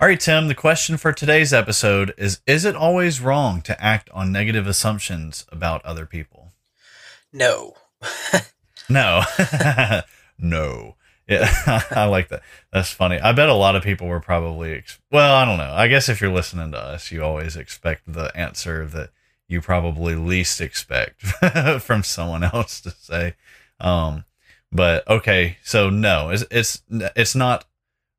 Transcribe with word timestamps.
All 0.00 0.06
right, 0.06 0.20
Tim, 0.20 0.46
the 0.46 0.54
question 0.54 0.96
for 0.96 1.12
today's 1.12 1.52
episode 1.52 2.14
is 2.16 2.40
Is 2.46 2.64
it 2.64 2.76
always 2.76 3.20
wrong 3.20 3.60
to 3.62 3.82
act 3.82 4.08
on 4.10 4.30
negative 4.30 4.68
assumptions 4.68 5.44
about 5.50 5.84
other 5.84 6.06
people? 6.06 6.52
No. 7.32 7.74
No. 8.90 9.22
no. 10.38 10.94
Yeah, 11.28 11.50
I 11.90 12.06
like 12.06 12.28
that. 12.30 12.40
That's 12.72 12.90
funny. 12.90 13.20
I 13.20 13.32
bet 13.32 13.50
a 13.50 13.54
lot 13.54 13.76
of 13.76 13.82
people 13.82 14.06
were 14.06 14.18
probably, 14.18 14.72
ex- 14.72 14.98
well, 15.12 15.34
I 15.34 15.44
don't 15.44 15.58
know. 15.58 15.74
I 15.74 15.88
guess 15.88 16.08
if 16.08 16.22
you're 16.22 16.32
listening 16.32 16.72
to 16.72 16.78
us, 16.78 17.12
you 17.12 17.22
always 17.22 17.54
expect 17.54 18.10
the 18.10 18.34
answer 18.34 18.86
that 18.86 19.10
you 19.46 19.60
probably 19.60 20.14
least 20.14 20.62
expect 20.62 21.20
from 21.82 22.02
someone 22.02 22.44
else 22.44 22.80
to 22.80 22.92
say. 22.92 23.34
Um, 23.78 24.24
but 24.72 25.06
okay, 25.06 25.58
so 25.62 25.90
no, 25.90 26.30
it's 26.30 26.44
it's 26.50 26.82
it's 26.88 27.34
not 27.34 27.66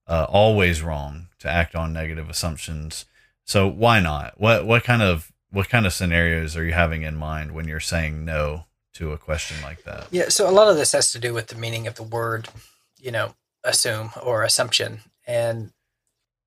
uh, 0.05 0.27
always 0.29 0.83
wrong 0.83 1.28
to 1.39 1.49
act 1.49 1.75
on 1.75 1.93
negative 1.93 2.29
assumptions. 2.29 3.05
So 3.45 3.67
why 3.67 3.99
not? 3.99 4.39
What 4.39 4.65
what 4.65 4.83
kind 4.83 5.01
of 5.01 5.31
what 5.51 5.69
kind 5.69 5.85
of 5.85 5.93
scenarios 5.93 6.55
are 6.55 6.63
you 6.65 6.73
having 6.73 7.01
in 7.03 7.15
mind 7.15 7.53
when 7.53 7.67
you're 7.67 7.79
saying 7.79 8.23
no 8.25 8.65
to 8.93 9.11
a 9.11 9.17
question 9.17 9.57
like 9.63 9.83
that? 9.83 10.07
Yeah, 10.11 10.29
so 10.29 10.49
a 10.49 10.51
lot 10.51 10.67
of 10.67 10.75
this 10.77 10.91
has 10.91 11.11
to 11.13 11.19
do 11.19 11.33
with 11.33 11.47
the 11.47 11.55
meaning 11.55 11.87
of 11.87 11.95
the 11.95 12.03
word, 12.03 12.49
you 12.97 13.11
know, 13.11 13.33
assume 13.63 14.11
or 14.21 14.43
assumption. 14.43 14.99
And, 15.25 15.71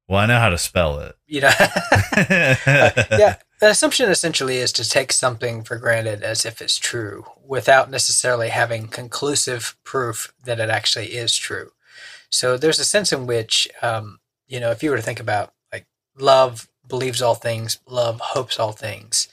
Well, 0.08 0.20
I 0.20 0.26
know 0.26 0.38
how 0.38 0.50
to 0.50 0.58
spell 0.58 1.00
it. 1.00 1.16
you 1.26 1.40
know, 1.40 1.50
yeah, 2.16 3.36
an 3.60 3.70
assumption 3.70 4.10
essentially 4.10 4.58
is 4.58 4.72
to 4.72 4.88
take 4.88 5.12
something 5.12 5.62
for 5.64 5.76
granted 5.78 6.22
as 6.22 6.44
if 6.44 6.60
it's 6.60 6.78
true 6.78 7.24
without 7.46 7.90
necessarily 7.90 8.48
having 8.50 8.88
conclusive 8.88 9.76
proof 9.84 10.32
that 10.44 10.60
it 10.60 10.70
actually 10.70 11.06
is 11.14 11.36
true. 11.36 11.72
So 12.30 12.56
there's 12.56 12.78
a 12.78 12.84
sense 12.84 13.12
in 13.12 13.26
which, 13.26 13.68
um, 13.82 14.18
you 14.52 14.60
know, 14.60 14.70
if 14.70 14.82
you 14.82 14.90
were 14.90 14.96
to 14.96 15.02
think 15.02 15.18
about 15.18 15.54
like 15.72 15.86
love 16.18 16.68
believes 16.86 17.22
all 17.22 17.34
things, 17.34 17.78
love 17.88 18.20
hopes 18.20 18.58
all 18.58 18.72
things, 18.72 19.28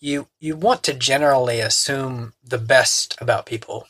you 0.00 0.26
you 0.40 0.56
want 0.56 0.82
to 0.82 0.92
generally 0.92 1.60
assume 1.60 2.32
the 2.42 2.58
best 2.58 3.16
about 3.20 3.46
people, 3.46 3.86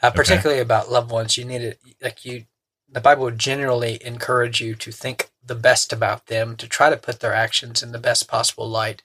uh, 0.00 0.12
particularly 0.12 0.60
about 0.62 0.90
loved 0.90 1.10
ones. 1.10 1.36
You 1.36 1.44
need 1.44 1.62
it 1.62 1.80
like 2.00 2.24
you. 2.24 2.44
The 2.88 3.00
Bible 3.00 3.24
would 3.24 3.40
generally 3.40 3.98
encourage 4.04 4.60
you 4.60 4.76
to 4.76 4.92
think 4.92 5.30
the 5.44 5.56
best 5.56 5.92
about 5.92 6.26
them, 6.26 6.54
to 6.56 6.68
try 6.68 6.90
to 6.90 6.96
put 6.96 7.18
their 7.18 7.34
actions 7.34 7.82
in 7.82 7.90
the 7.90 7.98
best 7.98 8.28
possible 8.28 8.68
light. 8.68 9.02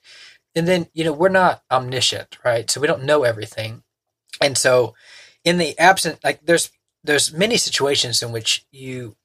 And 0.54 0.68
then, 0.68 0.86
you 0.94 1.04
know, 1.04 1.12
we're 1.12 1.28
not 1.28 1.64
omniscient, 1.72 2.38
right? 2.44 2.70
So 2.70 2.80
we 2.80 2.86
don't 2.86 3.02
know 3.02 3.24
everything. 3.24 3.82
And 4.40 4.56
so 4.56 4.94
in 5.42 5.58
the 5.58 5.76
absent 5.76 6.22
like 6.22 6.46
there's 6.46 6.70
there's 7.02 7.32
many 7.32 7.56
situations 7.56 8.22
in 8.22 8.30
which 8.30 8.64
you 8.70 9.16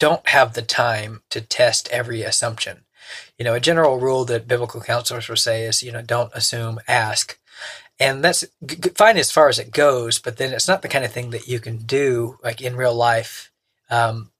don't 0.00 0.26
have 0.28 0.54
the 0.54 0.62
time 0.62 1.22
to 1.30 1.40
test 1.40 1.88
every 1.90 2.22
assumption. 2.22 2.80
You 3.38 3.44
know, 3.44 3.54
a 3.54 3.60
general 3.60 4.00
rule 4.00 4.24
that 4.24 4.48
biblical 4.48 4.80
counselors 4.80 5.28
will 5.28 5.36
say 5.36 5.62
is, 5.64 5.82
you 5.82 5.92
know, 5.92 6.02
don't 6.02 6.32
assume, 6.34 6.80
ask. 6.88 7.38
And 8.00 8.24
that's 8.24 8.44
fine 8.96 9.18
as 9.18 9.30
far 9.30 9.48
as 9.48 9.58
it 9.58 9.72
goes, 9.72 10.18
but 10.18 10.38
then 10.38 10.52
it's 10.52 10.66
not 10.66 10.82
the 10.82 10.88
kind 10.88 11.04
of 11.04 11.12
thing 11.12 11.30
that 11.30 11.46
you 11.46 11.60
can 11.60 11.76
do 11.76 12.38
like 12.42 12.60
in 12.60 12.74
real 12.74 12.94
life, 12.94 13.52
um, 13.90 14.30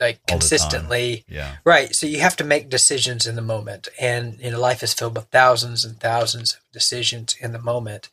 like 0.00 0.20
All 0.28 0.36
consistently. 0.36 1.24
Yeah. 1.28 1.56
Right. 1.64 1.94
So 1.94 2.06
you 2.06 2.20
have 2.20 2.36
to 2.36 2.44
make 2.44 2.68
decisions 2.68 3.26
in 3.26 3.36
the 3.36 3.42
moment. 3.42 3.88
And, 4.00 4.38
you 4.40 4.50
know, 4.50 4.60
life 4.60 4.82
is 4.82 4.94
filled 4.94 5.16
with 5.16 5.26
thousands 5.26 5.84
and 5.84 6.00
thousands 6.00 6.54
of 6.54 6.60
decisions 6.72 7.36
in 7.40 7.52
the 7.52 7.60
moment. 7.60 8.08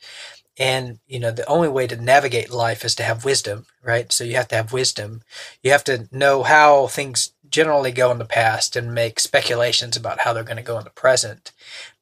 And, 0.57 0.99
you 1.05 1.19
know, 1.19 1.31
the 1.31 1.47
only 1.47 1.67
way 1.67 1.85
to 1.87 1.97
navigate 1.97 2.49
life 2.49 2.85
is 2.85 2.95
to 2.95 3.03
have 3.03 3.25
wisdom, 3.25 3.65
right? 3.83 4.11
So 4.11 4.23
you 4.23 4.35
have 4.35 4.47
to 4.49 4.55
have 4.55 4.71
wisdom. 4.71 5.21
You 5.61 5.71
have 5.71 5.83
to 5.85 6.07
know 6.11 6.43
how 6.43 6.87
things 6.87 7.33
generally 7.49 7.91
go 7.91 8.09
in 8.11 8.19
the 8.19 8.25
past 8.25 8.75
and 8.75 8.93
make 8.93 9.19
speculations 9.19 9.97
about 9.97 10.21
how 10.21 10.33
they're 10.33 10.43
going 10.43 10.57
to 10.57 10.63
go 10.63 10.77
in 10.77 10.85
the 10.85 10.89
present. 10.89 11.51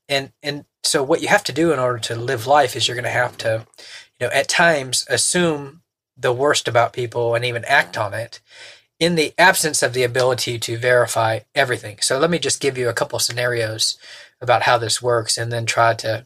And, 0.07 0.31
and 0.43 0.65
so 0.83 1.01
what 1.01 1.21
you 1.21 1.29
have 1.29 1.43
to 1.45 1.51
do 1.51 1.71
in 1.73 1.79
order 1.79 1.99
to 1.99 2.15
live 2.15 2.45
life 2.45 2.75
is 2.75 2.87
you're 2.87 2.95
going 2.95 3.03
to 3.03 3.09
have 3.09 3.37
to, 3.39 3.65
you 4.19 4.27
know, 4.27 4.33
at 4.33 4.47
times 4.47 5.05
assume 5.09 5.81
the 6.15 6.33
worst 6.33 6.67
about 6.67 6.93
people 6.93 7.33
and 7.33 7.43
even 7.43 7.65
act 7.65 7.97
on 7.97 8.13
it 8.13 8.39
in 8.99 9.15
the 9.15 9.33
absence 9.37 9.81
of 9.81 9.93
the 9.93 10.03
ability 10.03 10.59
to 10.59 10.77
verify 10.77 11.39
everything. 11.55 11.97
So 12.01 12.19
let 12.19 12.29
me 12.29 12.39
just 12.39 12.61
give 12.61 12.77
you 12.77 12.87
a 12.87 12.93
couple 12.93 13.17
scenarios 13.19 13.97
about 14.39 14.63
how 14.63 14.77
this 14.77 15.01
works 15.01 15.37
and 15.37 15.51
then 15.51 15.65
try 15.65 15.93
to 15.95 16.25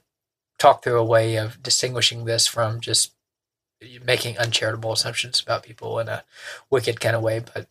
talk 0.59 0.83
through 0.83 0.99
a 0.99 1.05
way 1.05 1.35
of 1.35 1.61
distinguishing 1.61 2.25
this 2.25 2.47
from 2.47 2.79
just 2.79 3.13
making 4.03 4.37
uncharitable 4.37 4.91
assumptions 4.91 5.39
about 5.39 5.63
people 5.63 5.99
in 5.99 6.09
a 6.09 6.23
wicked 6.69 6.99
kind 6.99 7.15
of 7.15 7.21
way. 7.21 7.39
But, 7.39 7.67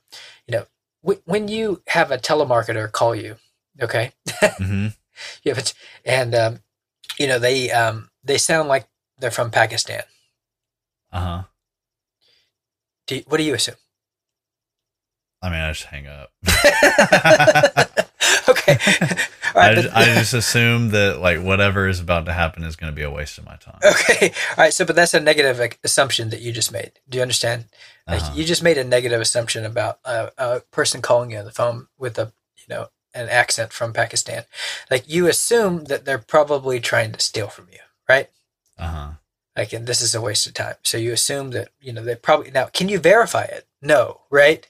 you 0.46 0.52
know, 0.52 0.66
wh- 1.04 1.28
when 1.28 1.48
you 1.48 1.82
have 1.88 2.10
a 2.10 2.18
telemarketer 2.18 2.90
call 2.90 3.14
you, 3.14 3.36
okay, 3.80 4.12
hmm 4.58 4.88
you 5.42 5.50
have 5.50 5.58
it, 5.58 5.74
and, 6.04 6.34
um, 6.34 6.60
you 7.18 7.26
know, 7.26 7.38
they, 7.38 7.70
um, 7.70 8.10
they 8.22 8.38
sound 8.38 8.68
like 8.68 8.86
they're 9.18 9.30
from 9.30 9.50
Pakistan. 9.50 10.02
Uh 11.10 11.20
huh. 11.20 11.42
Do 13.06 13.16
you, 13.16 13.22
what 13.26 13.38
do 13.38 13.44
you 13.44 13.54
assume? 13.54 13.76
I 15.42 15.50
mean, 15.50 15.60
I 15.60 15.72
just 15.72 15.84
hang 15.84 16.06
up. 16.06 16.30
okay. 18.48 18.78
All 19.56 19.62
I, 19.62 19.66
right, 19.68 19.74
just, 19.76 19.88
but- 19.94 19.96
I 19.96 20.14
just 20.14 20.34
assume 20.34 20.90
that 20.90 21.18
like 21.20 21.40
whatever 21.42 21.88
is 21.88 21.98
about 21.98 22.26
to 22.26 22.32
happen 22.32 22.62
is 22.62 22.76
going 22.76 22.92
to 22.92 22.94
be 22.96 23.02
a 23.02 23.10
waste 23.10 23.38
of 23.38 23.46
my 23.46 23.56
time. 23.56 23.78
Okay. 23.82 24.28
All 24.50 24.56
right. 24.64 24.72
So, 24.72 24.84
but 24.84 24.94
that's 24.94 25.14
a 25.14 25.20
negative 25.20 25.76
assumption 25.82 26.30
that 26.30 26.40
you 26.40 26.52
just 26.52 26.70
made. 26.72 26.92
Do 27.08 27.16
you 27.18 27.22
understand? 27.22 27.64
Like 28.06 28.20
Uh-huh. 28.22 28.32
you 28.36 28.44
just 28.44 28.62
made 28.62 28.78
a 28.78 28.84
negative 28.84 29.20
assumption 29.20 29.64
about 29.64 29.98
a, 30.04 30.30
a 30.38 30.60
person 30.70 31.00
calling 31.02 31.30
you 31.32 31.38
on 31.38 31.44
the 31.46 31.50
phone 31.50 31.88
with 31.98 32.18
a, 32.18 32.32
you 32.56 32.64
know, 32.74 32.88
an 33.14 33.28
accent 33.30 33.72
from 33.72 33.92
Pakistan. 33.94 34.44
Like 34.90 35.04
you 35.08 35.26
assume 35.26 35.84
that 35.84 36.04
they're 36.04 36.18
probably 36.18 36.78
trying 36.78 37.12
to 37.12 37.20
steal 37.20 37.48
from 37.48 37.68
you, 37.72 37.78
right? 38.08 38.28
Uh 38.78 38.86
huh. 38.88 39.08
Like, 39.56 39.72
and 39.72 39.86
this 39.86 40.02
is 40.02 40.14
a 40.14 40.20
waste 40.20 40.46
of 40.46 40.52
time. 40.52 40.74
So 40.84 40.98
you 40.98 41.12
assume 41.14 41.50
that, 41.52 41.70
you 41.80 41.90
know, 41.90 42.04
they 42.04 42.14
probably, 42.14 42.50
now, 42.50 42.66
can 42.66 42.90
you 42.90 42.98
verify 42.98 43.44
it? 43.44 43.66
No, 43.80 44.20
right? 44.30 44.68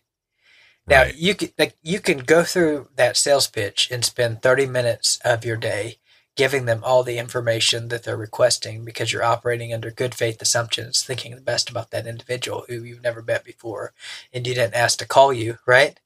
Now 0.88 1.02
Right. 1.02 1.14
you 1.14 1.34
can 1.34 1.50
like 1.58 1.76
you 1.82 2.00
can 2.00 2.18
go 2.18 2.44
through 2.44 2.88
that 2.96 3.16
sales 3.16 3.48
pitch 3.48 3.90
and 3.90 4.04
spend 4.04 4.42
30 4.42 4.66
minutes 4.66 5.18
of 5.24 5.44
your 5.44 5.56
day 5.56 5.98
giving 6.36 6.66
them 6.66 6.82
all 6.84 7.02
the 7.02 7.18
information 7.18 7.88
that 7.88 8.04
they're 8.04 8.16
requesting 8.16 8.84
because 8.84 9.12
you're 9.12 9.24
operating 9.24 9.72
under 9.72 9.90
good 9.90 10.14
faith 10.14 10.40
assumptions, 10.42 11.02
thinking 11.02 11.34
the 11.34 11.40
best 11.40 11.70
about 11.70 11.90
that 11.92 12.06
individual 12.06 12.64
who 12.68 12.82
you've 12.84 13.02
never 13.02 13.22
met 13.22 13.44
before 13.44 13.94
and 14.32 14.46
you 14.46 14.54
didn't 14.54 14.74
ask 14.74 14.98
to 14.98 15.06
call 15.06 15.32
you, 15.32 15.58
right? 15.66 15.98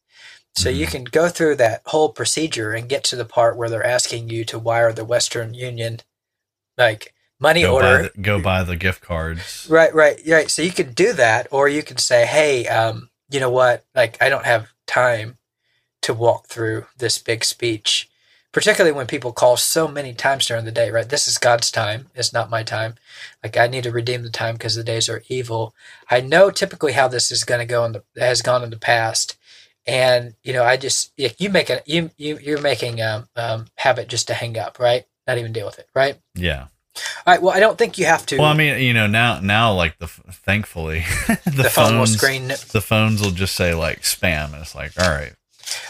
So 0.57 0.71
you 0.71 0.87
Mhm. 0.87 0.91
can 0.91 1.05
go 1.05 1.29
through 1.29 1.57
that 1.57 1.83
whole 1.87 2.11
procedure 2.11 2.73
and 2.73 2.89
get 2.89 3.05
to 3.05 3.17
the 3.17 3.25
part 3.25 3.57
where 3.57 3.69
they're 3.71 3.85
asking 3.87 4.31
you 4.31 4.45
to 4.47 4.59
wire 4.59 4.93
the 4.93 5.05
Western 5.05 5.55
Union 5.55 6.01
like 6.79 7.15
money 7.41 7.63
Go 7.65 7.75
order. 7.75 7.87
buy, 7.87 8.03
the, 8.03 8.23
go 8.23 8.41
buy 8.41 8.63
the 8.65 8.77
gift 8.77 9.03
cards. 9.03 9.67
Right, 9.71 9.95
right, 9.95 10.21
right. 10.27 10.51
So 10.51 10.63
you 10.63 10.73
can 10.73 10.93
do 10.95 11.13
that, 11.15 11.49
or 11.51 11.69
you 11.69 11.83
can 11.83 11.99
say, 11.99 12.27
"Hey, 12.27 12.67
um, 12.69 13.10
you 13.31 13.41
know 13.41 13.51
what? 13.51 13.85
Like, 13.95 14.21
I 14.21 14.29
don't 14.29 14.45
have 14.45 14.69
time 14.87 15.39
to 16.03 16.15
walk 16.15 16.47
through 16.47 16.87
this 16.97 17.19
big 17.19 17.45
speech." 17.45 18.09
Particularly 18.53 18.91
when 18.97 19.07
people 19.07 19.33
call 19.33 19.57
so 19.57 19.87
many 19.87 20.13
times 20.13 20.47
during 20.47 20.65
the 20.65 20.73
day, 20.73 20.91
right? 20.91 21.09
This 21.09 21.29
is 21.29 21.39
God's 21.39 21.71
time. 21.71 22.11
It's 22.17 22.33
not 22.33 22.51
my 22.51 22.65
time. 22.65 22.97
Like 23.45 23.57
I 23.57 23.69
need 23.69 23.85
to 23.85 23.93
redeem 23.93 24.25
the 24.25 24.31
time 24.31 24.57
because 24.57 24.75
the 24.75 24.83
days 24.83 25.09
are 25.09 25.23
evil. 25.29 25.73
I 26.11 26.21
know 26.21 26.51
typically 26.51 26.93
how 26.93 27.07
this 27.07 27.31
is 27.31 27.45
going 27.45 27.61
to 27.61 27.65
go 27.65 27.85
in 27.85 27.93
the 27.93 28.03
has 28.19 28.43
gone 28.43 28.65
in 28.65 28.71
the 28.71 28.77
past, 28.77 29.37
and 29.87 30.35
you 30.43 30.53
know, 30.53 30.65
I 30.65 30.77
just 30.77 31.13
you 31.17 31.49
make 31.49 31.71
it, 31.71 31.85
you 31.87 32.11
you 32.17 32.39
you're 32.43 32.61
making 32.61 33.01
um, 33.01 33.29
um 33.37 33.67
habit 33.77 34.09
just 34.09 34.27
to 34.29 34.35
hang 34.35 34.59
up, 34.59 34.81
right? 34.81 35.05
Not 35.29 35.39
even 35.39 35.53
deal 35.53 35.67
with 35.67 35.79
it, 35.79 35.89
right? 35.95 36.19
Yeah. 36.35 36.67
All 37.27 37.33
right. 37.35 37.41
Well, 37.43 37.55
I 37.55 37.61
don't 37.61 37.79
think 37.79 37.99
you 37.99 38.07
have 38.07 38.27
to. 38.27 38.39
Well, 38.39 38.49
I 38.49 38.55
mean, 38.55 38.81
you 38.83 38.93
know, 38.93 39.07
now 39.07 39.41
now 39.41 39.73
like 39.75 39.99
the 39.99 40.07
thankfully 40.09 41.01
the, 41.27 41.39
the 41.63 41.71
phone 41.71 41.99
will 41.99 42.07
phones- 42.07 42.17
screen 42.17 42.49
the 42.49 42.81
phones 42.85 43.23
will 43.23 43.31
just 43.31 43.55
say 43.55 43.75
like 43.75 44.01
spam, 44.03 44.47
and 44.53 44.57
it's 44.63 44.75
like, 44.75 44.93
all 45.01 45.09
right, 45.11 45.33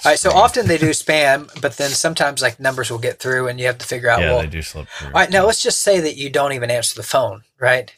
All 0.04 0.10
right, 0.12 0.18
so 0.18 0.30
often 0.30 0.66
they 0.66 0.76
do 0.78 0.90
spam, 0.90 1.48
but 1.60 1.76
then 1.78 1.90
sometimes 1.90 2.42
like 2.42 2.60
numbers 2.60 2.90
will 2.90 2.98
get 2.98 3.18
through, 3.18 3.48
and 3.48 3.58
you 3.58 3.66
have 3.66 3.78
to 3.78 3.86
figure 3.86 4.10
out. 4.10 4.20
yeah, 4.20 4.32
well, 4.32 4.42
they 4.42 4.46
do 4.48 4.62
slip 4.62 4.88
through. 4.88 5.08
all 5.08 5.14
right, 5.14 5.30
now 5.30 5.46
let's 5.46 5.62
just 5.62 5.80
say 5.80 6.00
that 6.00 6.16
you 6.16 6.28
don't 6.30 6.52
even 6.52 6.70
answer 6.70 6.94
the 6.94 7.02
phone, 7.06 7.42
right? 7.58 7.94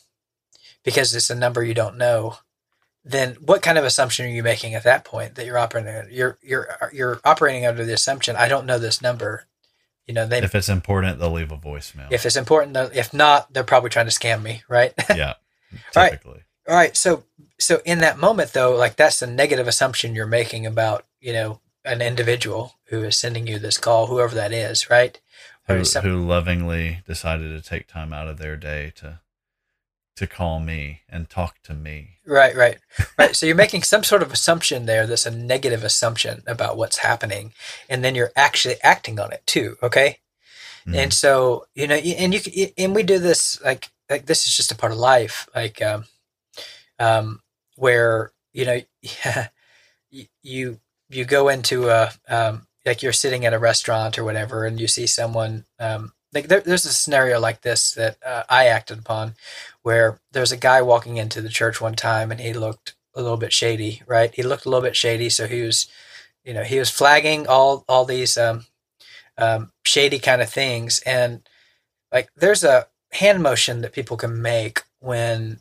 Because 0.84 1.14
it's 1.14 1.30
a 1.30 1.34
number 1.34 1.62
you 1.64 1.74
don't 1.74 1.98
know. 1.98 2.36
Then 3.04 3.34
what 3.40 3.62
kind 3.62 3.78
of 3.78 3.84
assumption 3.84 4.26
are 4.26 4.30
you 4.30 4.44
making 4.44 4.74
at 4.74 4.84
that 4.84 5.04
point 5.04 5.34
that 5.34 5.44
you're 5.44 5.58
operating? 5.58 6.06
You're 6.14 6.38
you're 6.40 6.68
you're 6.92 7.20
operating 7.24 7.66
under 7.66 7.84
the 7.84 7.94
assumption 7.94 8.36
I 8.36 8.46
don't 8.46 8.64
know 8.66 8.78
this 8.78 9.02
number. 9.02 9.46
You 10.06 10.14
know, 10.14 10.26
they 10.26 10.38
if 10.42 10.54
it's 10.54 10.68
important, 10.68 11.18
they'll 11.18 11.30
leave 11.32 11.52
a 11.52 11.56
voicemail. 11.56 12.08
if 12.10 12.26
it's 12.26 12.36
important, 12.36 12.76
if 12.94 13.14
not, 13.14 13.52
they're 13.52 13.62
probably 13.64 13.90
trying 13.90 14.06
to 14.06 14.12
scam 14.12 14.42
me, 14.42 14.62
right? 14.68 14.92
yeah, 15.10 15.34
All 15.72 15.78
right. 15.96 16.10
typically. 16.10 16.42
All 16.68 16.74
right. 16.74 16.96
So 16.96 17.24
so 17.58 17.80
in 17.84 17.98
that 18.00 18.18
moment 18.18 18.52
though, 18.52 18.74
like 18.76 18.96
that's 18.96 19.22
a 19.22 19.26
negative 19.26 19.68
assumption 19.68 20.14
you're 20.14 20.26
making 20.26 20.66
about, 20.66 21.04
you 21.20 21.32
know, 21.32 21.60
an 21.84 22.02
individual 22.02 22.74
who 22.86 23.02
is 23.04 23.16
sending 23.16 23.46
you 23.46 23.58
this 23.58 23.78
call, 23.78 24.06
whoever 24.08 24.34
that 24.34 24.52
is, 24.52 24.90
right? 24.90 25.20
Or 25.68 25.76
Who, 25.76 25.84
some- 25.84 26.04
who 26.04 26.24
lovingly 26.26 27.02
decided 27.06 27.50
to 27.62 27.68
take 27.68 27.86
time 27.86 28.12
out 28.12 28.26
of 28.28 28.38
their 28.38 28.56
day 28.56 28.92
to 28.96 29.20
to 30.16 30.26
call 30.26 30.60
me 30.60 31.00
and 31.08 31.28
talk 31.30 31.62
to 31.64 31.74
me. 31.74 32.18
Right, 32.26 32.54
right. 32.54 32.78
Right. 33.18 33.34
so 33.34 33.46
you're 33.46 33.54
making 33.56 33.82
some 33.82 34.04
sort 34.04 34.22
of 34.22 34.32
assumption 34.32 34.86
there 34.86 35.06
that's 35.06 35.26
a 35.26 35.30
negative 35.30 35.82
assumption 35.84 36.42
about 36.46 36.76
what's 36.76 36.98
happening. 36.98 37.52
And 37.88 38.04
then 38.04 38.14
you're 38.14 38.32
actually 38.36 38.76
acting 38.82 39.18
on 39.18 39.32
it 39.32 39.42
too. 39.46 39.76
Okay. 39.82 40.18
Mhm. 40.86 40.96
And 40.96 41.12
so, 41.14 41.66
you 41.74 41.86
know, 41.86 41.94
and 41.94 42.34
you 42.34 42.68
and 42.76 42.94
we 42.94 43.02
do 43.02 43.18
this 43.18 43.60
like, 43.62 43.90
like 44.10 44.26
this 44.26 44.46
is 44.46 44.54
just 44.56 44.72
a 44.72 44.76
part 44.76 44.92
of 44.92 44.98
life. 44.98 45.48
Like, 45.54 45.80
um, 45.80 46.04
um, 46.98 47.40
where, 47.76 48.32
you 48.52 48.64
know, 48.66 48.80
y- 50.12 50.28
you, 50.42 50.80
you 51.08 51.24
go 51.24 51.48
into 51.48 51.88
a, 51.88 52.12
um, 52.28 52.66
like 52.84 53.02
you're 53.02 53.12
sitting 53.12 53.44
at 53.46 53.54
a 53.54 53.58
restaurant 53.58 54.18
or 54.18 54.24
whatever, 54.24 54.64
and 54.64 54.80
you 54.80 54.88
see 54.88 55.06
someone, 55.06 55.64
um, 55.78 56.12
like 56.32 56.48
there, 56.48 56.60
there's 56.60 56.84
a 56.86 56.92
scenario 56.92 57.38
like 57.38 57.60
this 57.62 57.92
that 57.92 58.16
uh, 58.24 58.42
I 58.48 58.66
acted 58.66 58.98
upon 58.98 59.34
where 59.82 60.20
there's 60.32 60.52
a 60.52 60.56
guy 60.56 60.80
walking 60.82 61.16
into 61.16 61.40
the 61.40 61.48
church 61.48 61.80
one 61.80 61.94
time 61.94 62.30
and 62.30 62.40
he 62.40 62.52
looked 62.52 62.94
a 63.14 63.22
little 63.22 63.36
bit 63.36 63.52
shady, 63.52 64.02
right? 64.06 64.34
He 64.34 64.42
looked 64.42 64.64
a 64.64 64.68
little 64.68 64.82
bit 64.82 64.96
shady. 64.96 65.28
So 65.28 65.46
he 65.46 65.62
was, 65.62 65.86
you 66.44 66.54
know, 66.54 66.62
he 66.64 66.78
was 66.78 66.90
flagging 66.90 67.46
all, 67.46 67.84
all 67.88 68.04
these, 68.04 68.36
um, 68.36 68.66
um, 69.36 69.72
shady 69.84 70.18
kind 70.18 70.40
of 70.40 70.50
things. 70.50 71.00
And 71.04 71.46
like, 72.12 72.30
there's 72.36 72.64
a 72.64 72.86
hand 73.12 73.42
motion 73.42 73.80
that 73.82 73.92
people 73.92 74.16
can 74.16 74.40
make 74.40 74.82
when 75.00 75.60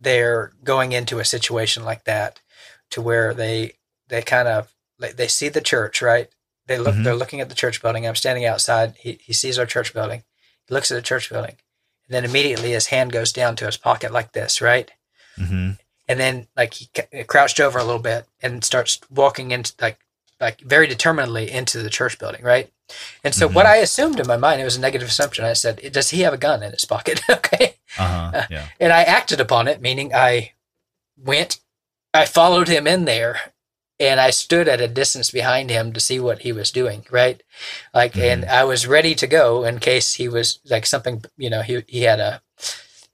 they're 0.00 0.52
going 0.62 0.92
into 0.92 1.18
a 1.18 1.24
situation 1.24 1.84
like 1.84 2.04
that 2.04 2.40
to 2.90 3.00
where 3.02 3.34
they, 3.34 3.72
they 4.08 4.22
kind 4.22 4.48
of, 4.48 4.72
like, 4.98 5.16
they 5.16 5.28
see 5.28 5.48
the 5.48 5.60
church, 5.60 6.00
right? 6.00 6.28
They 6.66 6.78
look, 6.78 6.94
Mhm. 6.94 7.04
they're 7.04 7.14
looking 7.14 7.40
at 7.40 7.48
the 7.48 7.54
church 7.54 7.82
building. 7.82 8.06
I'm 8.06 8.14
standing 8.14 8.44
outside. 8.44 8.94
He, 8.98 9.18
he 9.22 9.32
sees 9.32 9.58
our 9.58 9.66
church 9.66 9.92
building. 9.92 10.22
He 10.66 10.74
looks 10.74 10.90
at 10.90 10.94
the 10.96 11.02
church 11.02 11.30
building. 11.30 11.56
And 12.08 12.14
then 12.14 12.24
immediately 12.24 12.70
his 12.72 12.86
hand 12.86 13.12
goes 13.12 13.32
down 13.32 13.56
to 13.56 13.66
his 13.66 13.76
pocket 13.76 14.12
like 14.12 14.32
this, 14.32 14.60
right? 14.60 14.90
hmm 15.36 15.72
and 16.08 16.20
then 16.20 16.46
like 16.56 16.72
he 16.74 16.88
crouched 17.24 17.58
over 17.58 17.80
a 17.80 17.84
little 17.84 18.00
bit 18.00 18.26
and 18.40 18.62
starts 18.62 19.00
walking 19.10 19.50
into 19.50 19.72
like 19.80 19.98
like 20.40 20.60
very 20.60 20.86
determinedly 20.86 21.50
into 21.50 21.82
the 21.82 21.90
church 21.90 22.16
building 22.18 22.42
right 22.44 22.70
and 23.24 23.34
so 23.34 23.48
what 23.48 23.66
Mhm. 23.66 23.70
i 23.70 23.76
assumed 23.78 24.20
in 24.20 24.26
my 24.28 24.36
mind 24.36 24.60
it 24.60 24.64
was 24.64 24.76
a 24.76 24.80
negative 24.80 25.08
assumption 25.08 25.44
i 25.44 25.52
said 25.52 25.80
does 25.92 26.10
he 26.10 26.20
have 26.20 26.32
a 26.32 26.38
gun 26.38 26.62
in 26.62 26.70
his 26.70 26.84
pocket 26.84 27.20
okay 27.28 27.74
Uh 27.98 28.30
huh. 28.32 28.46
Yeah. 28.48 28.68
and 28.78 28.92
i 28.92 29.02
acted 29.02 29.40
upon 29.40 29.66
it 29.66 29.80
meaning 29.82 30.14
i 30.14 30.52
went 31.18 31.58
i 32.14 32.24
followed 32.24 32.68
him 32.68 32.86
in 32.86 33.04
there 33.04 33.52
and 33.98 34.20
i 34.20 34.30
stood 34.30 34.68
at 34.68 34.80
a 34.80 34.88
distance 34.88 35.30
behind 35.30 35.70
him 35.70 35.92
to 35.92 36.00
see 36.00 36.20
what 36.20 36.40
he 36.40 36.52
was 36.52 36.70
doing 36.70 37.04
right 37.10 37.42
like 37.94 38.16
and 38.16 38.44
i 38.44 38.62
was 38.64 38.86
ready 38.86 39.14
to 39.14 39.26
go 39.26 39.64
in 39.64 39.78
case 39.78 40.14
he 40.14 40.28
was 40.28 40.58
like 40.68 40.86
something 40.86 41.24
you 41.36 41.50
know 41.50 41.62
he, 41.62 41.82
he 41.86 42.02
had 42.02 42.20
a 42.20 42.40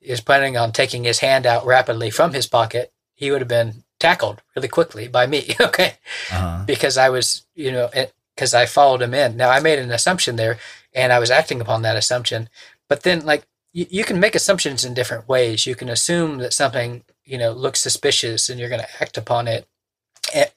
he 0.00 0.10
was 0.10 0.20
planning 0.20 0.56
on 0.56 0.72
taking 0.72 1.04
his 1.04 1.20
hand 1.20 1.46
out 1.46 1.64
rapidly 1.64 2.10
from 2.10 2.32
his 2.32 2.46
pocket 2.46 2.92
he 3.14 3.30
would 3.30 3.40
have 3.40 3.48
been 3.48 3.84
tackled 4.00 4.42
really 4.56 4.68
quickly 4.68 5.06
by 5.06 5.26
me 5.26 5.54
okay 5.60 5.94
Uh 6.30 6.34
huh. 6.34 6.64
because 6.66 6.98
I 6.98 7.08
was, 7.08 7.46
you 7.54 7.70
know, 7.70 7.88
because 8.34 8.52
I 8.52 8.66
followed 8.66 9.00
him 9.02 9.14
in. 9.14 9.36
Now 9.36 9.50
I 9.50 9.60
made 9.60 9.78
an 9.78 9.92
assumption 9.92 10.34
there, 10.34 10.58
and 10.92 11.12
I 11.12 11.20
was 11.20 11.30
acting 11.30 11.60
upon 11.60 11.82
that 11.82 11.96
assumption. 11.96 12.48
But 12.88 13.04
then, 13.04 13.24
like, 13.24 13.44
you, 13.72 13.86
you 13.88 14.04
can 14.04 14.18
make 14.18 14.34
assumptions 14.34 14.84
in 14.84 14.94
different 14.94 15.28
ways. 15.28 15.66
You 15.66 15.76
can 15.76 15.88
assume 15.88 16.38
that 16.38 16.52
something, 16.52 17.04
you 17.24 17.38
know, 17.38 17.52
looks 17.52 17.80
suspicious, 17.80 18.48
and 18.48 18.58
you're 18.58 18.68
going 18.70 18.80
to 18.80 19.02
act 19.02 19.16
upon 19.16 19.46
it. 19.46 19.68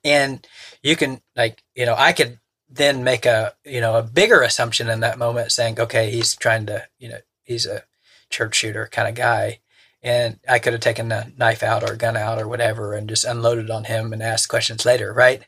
And, 0.04 0.46
you 0.84 0.96
can, 0.96 1.22
like, 1.36 1.64
you 1.76 1.86
know, 1.86 1.96
I 1.98 2.14
could 2.14 2.40
then 2.70 3.04
make 3.04 3.26
a, 3.26 3.54
you 3.66 3.82
know, 3.82 3.96
a 3.98 4.04
bigger 4.04 4.42
assumption 4.42 4.90
in 4.90 5.00
that 5.02 5.18
moment, 5.18 5.52
saying, 5.52 5.80
okay, 5.80 6.12
he's 6.12 6.36
trying 6.36 6.66
to, 6.68 6.84
you 7.00 7.10
know, 7.10 7.20
he's 7.44 7.66
a 7.66 7.84
church 8.30 8.56
shooter 8.56 8.88
kind 8.92 9.08
of 9.08 9.16
guy. 9.16 9.60
And 10.04 10.40
I 10.48 10.60
could 10.60 10.74
have 10.74 10.84
taken 10.84 11.12
a 11.12 11.32
knife 11.36 11.64
out 11.64 11.84
or 11.84 11.94
a 11.94 11.98
gun 11.98 12.16
out 12.16 12.40
or 12.40 12.48
whatever 12.48 12.94
and 12.94 13.10
just 13.10 13.26
unloaded 13.26 13.72
on 13.72 13.86
him 13.86 14.14
and 14.14 14.22
asked 14.22 14.50
questions 14.50 14.86
later, 14.86 15.12
right? 15.12 15.44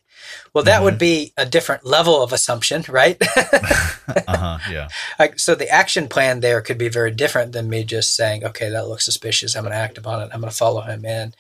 Well, 0.52 0.64
that 0.64 0.82
would 0.82 0.98
be 0.98 1.32
a 1.38 1.46
different 1.46 1.86
level 1.86 2.24
of 2.24 2.34
assumption, 2.34 2.84
right? 2.90 3.22
Uh 4.28 4.38
huh. 4.38 4.72
Yeah. 4.72 4.88
like, 5.20 5.38
so 5.40 5.54
the 5.54 5.70
action 5.70 6.08
plan 6.08 6.40
there 6.40 6.62
could 6.62 6.78
be 6.78 6.90
very 6.90 7.12
different 7.12 7.52
than 7.52 7.70
me 7.70 7.84
just 7.84 8.16
saying, 8.16 8.44
okay, 8.44 8.70
that 8.70 8.88
looks 8.88 9.06
suspicious. 9.06 9.56
I'm 9.56 9.64
going 9.64 9.72
to 9.74 9.78
act 9.78 9.98
upon 9.98 10.22
it. 10.22 10.30
I'm 10.34 10.42
going 10.42 10.52
to 10.52 10.58
follow 10.58 10.82
him 10.82 11.06
in. 11.06 11.34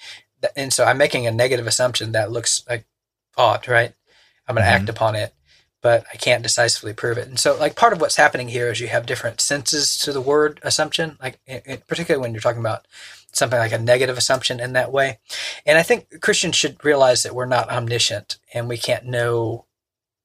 And 0.55 0.71
so 0.71 0.85
I'm 0.85 0.97
making 0.97 1.27
a 1.27 1.31
negative 1.31 1.67
assumption 1.67 2.11
that 2.11 2.31
looks 2.31 2.63
like 2.69 2.85
odd, 3.37 3.67
right? 3.67 3.93
I'm 4.47 4.55
going 4.55 4.65
to 4.65 4.71
act 4.71 4.83
mm-hmm. 4.83 4.91
upon 4.91 5.15
it, 5.15 5.33
but 5.81 6.05
I 6.11 6.17
can't 6.17 6.43
decisively 6.43 6.93
prove 6.93 7.17
it. 7.17 7.27
And 7.27 7.39
so, 7.39 7.57
like, 7.57 7.75
part 7.75 7.93
of 7.93 8.01
what's 8.01 8.15
happening 8.15 8.49
here 8.49 8.71
is 8.71 8.79
you 8.79 8.87
have 8.87 9.05
different 9.05 9.41
senses 9.41 9.97
to 9.99 10.13
the 10.13 10.21
word 10.21 10.59
assumption, 10.63 11.17
like, 11.21 11.39
in, 11.45 11.61
in- 11.65 11.83
particularly 11.87 12.21
when 12.21 12.33
you're 12.33 12.41
talking 12.41 12.61
about 12.61 12.87
something 13.33 13.59
like 13.59 13.73
a 13.73 13.77
negative 13.77 14.17
assumption 14.17 14.59
in 14.59 14.73
that 14.73 14.91
way. 14.91 15.19
And 15.65 15.77
I 15.77 15.83
think 15.83 16.21
Christians 16.21 16.55
should 16.55 16.83
realize 16.83 17.23
that 17.23 17.35
we're 17.35 17.45
not 17.45 17.69
omniscient 17.69 18.37
and 18.53 18.67
we 18.67 18.77
can't 18.77 19.05
know, 19.05 19.65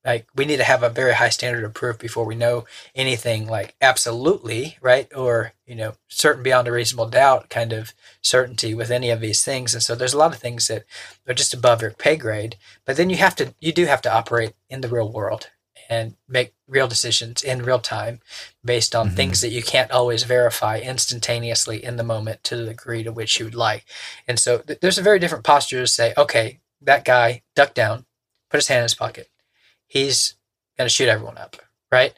like, 0.04 0.26
we 0.34 0.44
need 0.44 0.56
to 0.56 0.64
have 0.64 0.82
a 0.82 0.88
very 0.88 1.14
high 1.14 1.28
standard 1.28 1.64
of 1.64 1.74
proof 1.74 1.98
before 1.98 2.24
we 2.24 2.34
know 2.34 2.64
anything 2.94 3.46
like 3.46 3.74
absolutely, 3.80 4.76
right? 4.80 5.08
Or, 5.14 5.52
you 5.66 5.74
know, 5.76 5.94
certain 6.08 6.42
beyond 6.42 6.66
a 6.68 6.72
reasonable 6.72 7.08
doubt 7.08 7.48
kind 7.48 7.72
of 7.72 7.94
certainty 8.20 8.74
with 8.74 8.90
any 8.90 9.10
of 9.10 9.20
these 9.20 9.44
things. 9.44 9.74
And 9.74 9.82
so 9.82 9.94
there's 9.94 10.14
a 10.14 10.18
lot 10.18 10.34
of 10.34 10.40
things 10.40 10.68
that 10.68 10.84
are 11.28 11.34
just 11.34 11.54
above 11.54 11.82
your 11.82 11.92
pay 11.92 12.16
grade. 12.16 12.56
But 12.84 12.96
then 12.96 13.10
you 13.10 13.16
have 13.16 13.36
to, 13.36 13.54
you 13.60 13.72
do 13.72 13.86
have 13.86 14.02
to 14.02 14.12
operate 14.12 14.54
in 14.68 14.80
the 14.80 14.88
real 14.88 15.10
world 15.10 15.50
and 15.88 16.16
make 16.28 16.54
real 16.66 16.88
decisions 16.88 17.42
in 17.42 17.62
real 17.62 17.78
time 17.78 18.20
based 18.64 18.94
on 18.94 19.10
Mhm. 19.10 19.16
things 19.16 19.40
that 19.40 19.50
you 19.50 19.62
can't 19.62 19.90
always 19.90 20.22
verify 20.22 20.78
instantaneously 20.78 21.84
in 21.84 21.96
the 21.96 22.02
moment 22.04 22.42
to 22.44 22.56
the 22.56 22.64
degree 22.66 23.02
to 23.02 23.12
which 23.12 23.38
you 23.38 23.44
would 23.44 23.54
like. 23.54 23.84
And 24.26 24.38
so 24.38 24.58
th- 24.58 24.80
there's 24.80 24.98
a 24.98 25.02
very 25.02 25.18
different 25.18 25.44
posture 25.44 25.80
to 25.80 25.86
say, 25.86 26.14
okay, 26.16 26.60
that 26.80 27.04
guy 27.04 27.42
ducked 27.54 27.74
down, 27.74 28.06
put 28.50 28.58
his 28.58 28.68
hand 28.68 28.78
in 28.78 28.84
his 28.84 28.94
pocket. 28.94 29.28
He's 29.92 30.36
going 30.78 30.88
to 30.88 30.94
shoot 30.94 31.10
everyone 31.10 31.36
up, 31.36 31.56
right? 31.90 32.14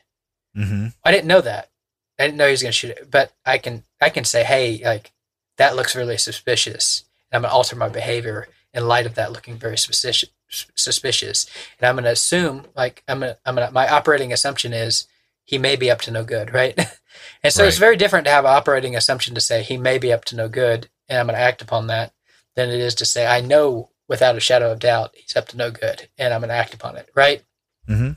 Mm-hmm. 0.57 0.90
I 1.04 1.11
didn't 1.11 1.26
know 1.26 1.40
that. 1.40 1.71
I 2.21 2.26
didn't 2.26 2.38
know 2.38 2.47
he 2.47 2.52
was 2.52 2.62
going 2.62 2.71
to 2.71 2.78
shoot 2.78 2.93
it, 2.93 3.11
but 3.11 3.33
I 3.45 3.59
can 3.59 3.83
I 4.00 4.11
can 4.11 4.23
say, 4.23 4.45
hey, 4.45 4.81
like 4.85 5.12
that 5.59 5.75
looks 5.75 5.97
really 5.97 6.16
suspicious, 6.16 7.02
and 7.33 7.38
I'm 7.38 7.43
going 7.43 7.50
to 7.50 7.57
alter 7.57 7.75
my 7.75 7.88
behavior 7.88 8.47
in 8.73 8.87
light 8.87 9.07
of 9.07 9.16
that 9.16 9.33
looking 9.33 9.57
very 9.57 9.76
suspicious. 9.76 10.31
Suspicious, 10.76 11.50
and 11.81 11.88
I'm 11.88 11.97
going 11.97 12.04
to 12.04 12.12
assume, 12.12 12.66
like 12.76 13.02
I'm 13.09 13.19
going 13.19 13.33
to 13.33 13.38
I'm 13.45 13.57
going 13.57 13.66
to 13.66 13.75
my 13.75 13.88
operating 13.88 14.33
assumption 14.33 14.73
is 14.73 15.09
he 15.43 15.59
may 15.59 15.75
be 15.75 15.90
up 15.90 16.00
to 16.02 16.12
no 16.12 16.23
good, 16.23 16.54
right? 16.54 16.78
and 17.43 17.52
so 17.52 17.64
it's 17.64 17.78
very 17.78 17.97
different 17.97 18.26
to 18.26 18.31
have 18.31 18.45
an 18.45 18.52
operating 18.52 18.95
assumption 18.95 19.35
to 19.35 19.40
say 19.40 19.64
he 19.64 19.76
may 19.76 19.99
be 19.99 20.12
up 20.12 20.25
to 20.26 20.37
no 20.37 20.49
good, 20.49 20.90
and 21.09 21.19
I'm 21.19 21.26
going 21.26 21.35
to 21.35 21.43
act 21.43 21.61
upon 21.61 21.88
that, 21.88 22.12
than 22.54 22.69
it 22.69 22.78
is 22.78 22.95
to 22.97 23.04
say 23.04 23.26
I 23.26 23.40
know 23.40 23.90
without 24.07 24.37
a 24.37 24.40
shadow 24.40 24.71
of 24.71 24.78
doubt, 24.78 25.11
he's 25.16 25.35
up 25.35 25.49
to 25.49 25.57
no 25.57 25.73
good, 25.73 26.09
and 26.19 26.33
I'm 26.33 26.40
going 26.40 26.50
to 26.50 26.54
act 26.54 26.75
upon 26.75 26.97
it, 26.97 27.09
right? 27.16 27.43
Mm-hmm. 27.88 28.12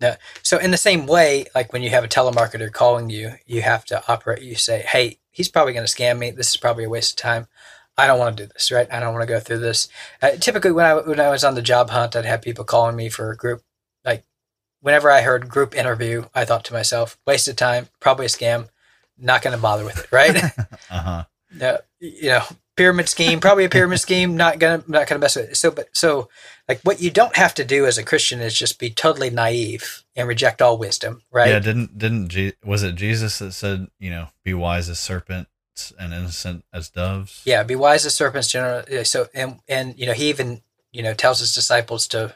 No. 0.00 0.14
So 0.42 0.58
in 0.58 0.70
the 0.70 0.76
same 0.76 1.06
way, 1.06 1.46
like 1.54 1.72
when 1.72 1.82
you 1.82 1.90
have 1.90 2.04
a 2.04 2.08
telemarketer 2.08 2.72
calling 2.72 3.10
you, 3.10 3.32
you 3.46 3.62
have 3.62 3.84
to 3.86 4.02
operate. 4.08 4.42
You 4.42 4.54
say, 4.54 4.80
"Hey, 4.82 5.18
he's 5.30 5.48
probably 5.48 5.72
going 5.72 5.86
to 5.86 5.92
scam 5.92 6.18
me. 6.18 6.30
This 6.30 6.48
is 6.48 6.56
probably 6.56 6.84
a 6.84 6.88
waste 6.88 7.12
of 7.12 7.16
time. 7.16 7.48
I 7.96 8.06
don't 8.06 8.18
want 8.18 8.36
to 8.36 8.44
do 8.46 8.52
this, 8.52 8.70
right? 8.70 8.86
I 8.92 9.00
don't 9.00 9.12
want 9.12 9.22
to 9.22 9.34
go 9.34 9.40
through 9.40 9.58
this." 9.58 9.88
Uh, 10.22 10.32
typically, 10.40 10.72
when 10.72 10.86
I 10.86 10.94
when 10.94 11.20
I 11.20 11.30
was 11.30 11.44
on 11.44 11.54
the 11.54 11.62
job 11.62 11.90
hunt, 11.90 12.14
I'd 12.14 12.24
have 12.24 12.42
people 12.42 12.64
calling 12.64 12.96
me 12.96 13.08
for 13.08 13.30
a 13.30 13.36
group. 13.36 13.62
Like 14.04 14.24
whenever 14.80 15.10
I 15.10 15.22
heard 15.22 15.48
group 15.48 15.74
interview, 15.74 16.26
I 16.34 16.44
thought 16.44 16.64
to 16.66 16.72
myself, 16.72 17.18
"Waste 17.26 17.48
of 17.48 17.56
time. 17.56 17.88
Probably 18.00 18.26
a 18.26 18.28
scam. 18.28 18.68
Not 19.18 19.42
going 19.42 19.56
to 19.56 19.60
bother 19.60 19.84
with 19.84 19.98
it, 19.98 20.12
right?" 20.12 20.36
Uh 20.90 21.00
huh. 21.02 21.24
no, 21.52 21.78
you 22.00 22.30
know, 22.30 22.42
pyramid 22.76 23.08
scheme, 23.08 23.40
probably 23.40 23.64
a 23.64 23.68
pyramid 23.68 24.00
scheme, 24.00 24.36
not 24.36 24.58
gonna 24.58 24.82
not 24.86 25.06
gonna 25.08 25.18
mess 25.18 25.36
with 25.36 25.50
it. 25.50 25.56
So 25.56 25.70
but 25.70 25.88
so 25.92 26.28
like 26.68 26.80
what 26.82 27.00
you 27.00 27.10
don't 27.10 27.36
have 27.36 27.54
to 27.54 27.64
do 27.64 27.86
as 27.86 27.98
a 27.98 28.04
Christian 28.04 28.40
is 28.40 28.56
just 28.56 28.78
be 28.78 28.90
totally 28.90 29.30
naive 29.30 30.04
and 30.16 30.28
reject 30.28 30.62
all 30.62 30.78
wisdom, 30.78 31.22
right? 31.30 31.48
Yeah. 31.48 31.58
Didn't 31.58 31.98
didn't 31.98 32.28
Je- 32.28 32.54
was 32.64 32.82
it 32.82 32.94
Jesus 32.94 33.38
that 33.40 33.52
said 33.52 33.88
you 33.98 34.10
know 34.10 34.28
be 34.44 34.54
wise 34.54 34.88
as 34.88 35.00
serpents 35.00 35.50
and 35.98 36.14
innocent 36.14 36.64
as 36.72 36.88
doves? 36.88 37.42
Yeah, 37.44 37.62
be 37.64 37.74
wise 37.74 38.06
as 38.06 38.14
serpents, 38.14 38.48
general. 38.48 38.84
So 39.04 39.28
and 39.34 39.60
and 39.68 39.98
you 39.98 40.06
know 40.06 40.14
he 40.14 40.28
even 40.28 40.62
you 40.92 41.02
know 41.02 41.14
tells 41.14 41.40
his 41.40 41.54
disciples 41.54 42.06
to 42.08 42.34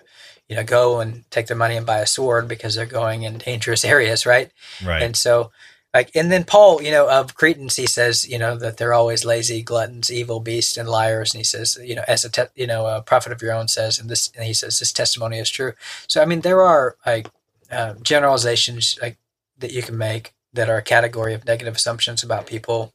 you 0.49 0.57
know 0.57 0.65
go 0.65 1.01
and 1.01 1.25
take 1.31 1.47
their 1.47 1.57
money 1.57 1.77
and 1.77 1.87
buy 1.87 1.99
a 1.99 2.07
sword 2.07 2.49
because 2.49 2.75
they're 2.75 2.87
going 2.87 3.23
in 3.23 3.39
dangerous 3.39 3.85
areas, 3.95 4.27
right? 4.27 4.51
Right. 4.85 5.03
And 5.03 5.17
so 5.17 5.53
like 5.95 6.11
and 6.15 6.33
then 6.33 6.45
Paul, 6.45 6.83
you 6.83 6.91
know, 6.91 7.09
of 7.09 7.35
Cretans, 7.35 7.77
he 7.77 7.87
says, 7.87 8.29
you 8.29 8.39
know, 8.39 8.57
that 8.57 8.79
they're 8.79 8.95
always 8.95 9.25
lazy, 9.25 9.63
gluttons, 9.63 10.11
evil 10.11 10.41
beasts, 10.41 10.77
and 10.77 10.89
liars. 10.89 11.35
And 11.35 11.41
he 11.41 11.45
says, 11.45 11.79
you 11.83 11.95
know, 11.95 12.05
as 12.09 12.25
a 12.25 12.31
te- 12.31 12.55
you 12.55 12.67
know 12.67 12.87
a 12.87 13.03
prophet 13.03 13.33
of 13.33 13.43
your 13.43 13.53
own 13.53 13.69
says, 13.69 13.99
and 13.99 14.09
this, 14.09 14.33
and 14.35 14.45
he 14.45 14.55
says 14.55 14.79
this 14.79 14.93
testimony 14.93 15.39
is 15.39 15.51
true. 15.51 15.75
So 16.07 16.23
I 16.23 16.25
mean, 16.25 16.41
there 16.41 16.63
are 16.63 16.97
like 17.05 17.29
uh, 17.71 17.95
generalizations 18.03 18.99
like 19.03 19.19
that 19.59 19.73
you 19.73 19.83
can 19.83 19.99
make 19.99 20.35
that 20.55 20.71
are 20.71 20.79
a 20.79 20.83
category 20.83 21.35
of 21.35 21.45
negative 21.47 21.77
assumptions 21.77 22.23
about 22.23 22.47
people 22.47 22.93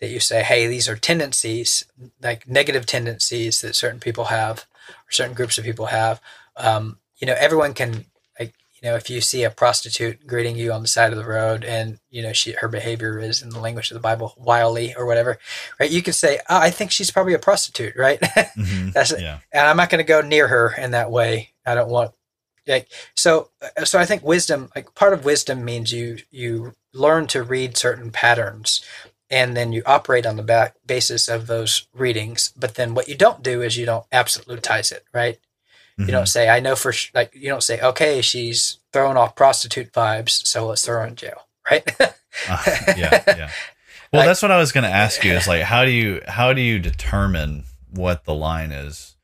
that 0.00 0.10
you 0.10 0.20
say, 0.20 0.42
hey, 0.42 0.66
these 0.66 0.88
are 0.88 0.96
tendencies, 0.96 1.84
like 2.22 2.48
negative 2.48 2.86
tendencies 2.86 3.60
that 3.62 3.74
certain 3.74 4.00
people 4.00 4.26
have, 4.26 4.66
or 4.88 5.10
certain 5.10 5.34
groups 5.34 5.58
of 5.58 5.64
people 5.64 5.86
have. 5.86 6.20
Um, 6.56 6.98
you 7.18 7.26
know, 7.26 7.36
everyone 7.38 7.74
can 7.74 8.04
you 8.82 8.88
know, 8.88 8.96
if 8.96 9.10
you 9.10 9.20
see 9.20 9.42
a 9.44 9.50
prostitute 9.50 10.26
greeting 10.26 10.56
you 10.56 10.72
on 10.72 10.82
the 10.82 10.88
side 10.88 11.12
of 11.12 11.18
the 11.18 11.24
road 11.24 11.64
and, 11.64 11.98
you 12.10 12.22
know, 12.22 12.32
she, 12.32 12.52
her 12.52 12.68
behavior 12.68 13.18
is 13.18 13.42
in 13.42 13.50
the 13.50 13.58
language 13.58 13.90
of 13.90 13.94
the 13.94 14.00
Bible, 14.00 14.34
wily 14.36 14.94
or 14.94 15.04
whatever, 15.06 15.38
right? 15.80 15.90
You 15.90 16.02
can 16.02 16.12
say, 16.12 16.38
oh, 16.48 16.58
I 16.58 16.70
think 16.70 16.90
she's 16.90 17.10
probably 17.10 17.34
a 17.34 17.38
prostitute, 17.38 17.96
right? 17.96 18.20
Mhm. 18.58 18.92
That's 18.92 19.12
yeah. 19.20 19.38
And 19.52 19.66
I'm 19.66 19.76
not 19.76 19.90
going 19.90 20.04
to 20.04 20.08
go 20.08 20.20
near 20.20 20.48
her 20.48 20.74
in 20.76 20.92
that 20.92 21.10
way. 21.10 21.50
I 21.66 21.74
don't 21.74 21.90
want, 21.90 22.12
like, 22.66 22.88
so, 23.14 23.50
so 23.84 23.98
I 23.98 24.04
think 24.04 24.22
wisdom, 24.22 24.70
like 24.74 24.94
part 24.94 25.12
of 25.12 25.24
wisdom 25.24 25.64
means 25.64 25.92
you, 25.92 26.18
you 26.30 26.74
learn 26.92 27.26
to 27.28 27.42
read 27.42 27.76
certain 27.76 28.10
patterns 28.10 28.84
and 29.30 29.56
then 29.56 29.72
you 29.72 29.82
operate 29.86 30.26
on 30.26 30.36
the 30.36 30.42
back 30.42 30.74
basis 30.86 31.28
of 31.28 31.46
those 31.46 31.86
readings. 31.94 32.52
But 32.56 32.74
then 32.76 32.94
what 32.94 33.08
you 33.08 33.14
don't 33.14 33.42
do 33.42 33.62
is 33.62 33.76
you 33.76 33.86
don't 33.86 34.08
absolutize 34.10 34.90
it, 34.92 35.04
right? 35.12 35.38
You 35.98 36.04
Mhm. 36.06 36.10
don't 36.12 36.26
say, 36.28 36.48
I 36.48 36.60
know 36.60 36.76
for 36.76 36.92
sh-, 36.92 37.10
like 37.14 37.34
you 37.34 37.48
don't 37.48 37.62
say, 37.62 37.80
okay, 37.80 38.22
she's 38.22 38.78
throwing 38.92 39.16
off 39.16 39.34
prostitute 39.34 39.92
vibes, 39.92 40.46
so 40.46 40.66
let's 40.68 40.84
throw 40.84 41.00
her 41.00 41.06
in 41.06 41.16
jail, 41.16 41.48
right? 41.70 41.84
Uh, 42.00 42.06
yeah. 42.96 43.22
Yeah. 43.26 43.50
Well, 44.12 44.20
Like- 44.20 44.26
that's 44.26 44.40
what 44.42 44.52
I 44.52 44.58
was 44.58 44.70
going 44.72 44.84
to 44.84 44.90
ask 44.90 45.24
you. 45.24 45.32
Is 45.32 45.48
like, 45.48 45.62
how 45.62 45.84
do 45.84 45.90
you 45.90 46.22
how 46.28 46.52
do 46.52 46.60
you 46.62 46.78
determine 46.78 47.64
what 47.90 48.24
the 48.24 48.34
line 48.34 48.70
is 48.72 49.16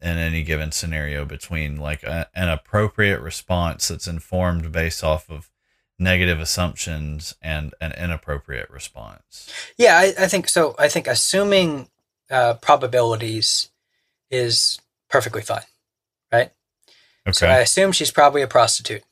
in 0.00 0.16
any 0.16 0.42
given 0.42 0.72
scenario 0.72 1.24
between 1.24 1.76
like 1.76 2.02
a, 2.02 2.28
an 2.34 2.48
appropriate 2.48 3.20
response 3.20 3.88
that's 3.88 4.06
informed 4.08 4.72
based 4.72 5.04
off 5.04 5.28
of 5.30 5.50
negative 5.98 6.38
assumptions 6.40 7.34
and 7.42 7.74
an 7.80 7.92
inappropriate 7.92 8.70
response? 8.70 9.50
yeah, 9.76 9.96
I, 9.98 10.14
I 10.24 10.28
think 10.28 10.48
so. 10.48 10.74
I 10.78 10.88
think 10.88 11.06
assuming 11.06 11.88
uh, 12.30 12.54
probabilities 12.54 13.68
is 14.30 14.80
perfectly 15.10 15.42
fine. 15.42 15.62
Okay. 16.32 16.50
So 17.32 17.46
I 17.48 17.58
assume 17.58 17.92
she's 17.92 18.10
probably 18.12 18.42
a 18.42 18.46
prostitute. 18.46 19.02